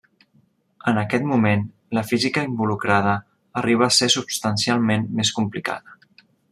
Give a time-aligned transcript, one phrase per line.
[0.91, 1.65] En aquest moment,
[1.99, 3.15] la física involucrada
[3.63, 6.01] arriba a ser substancialment més complicada.